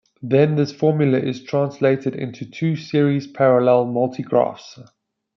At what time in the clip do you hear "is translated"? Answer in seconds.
1.19-2.15